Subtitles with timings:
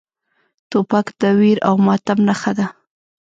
[0.69, 2.67] توپک د ویر او ماتم نښه ده.